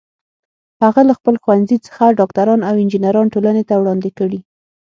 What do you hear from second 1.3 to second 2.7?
ښوونځي څخه ډاکټران